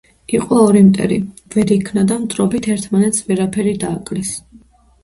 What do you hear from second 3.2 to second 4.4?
ვერაფერი დააკლეს.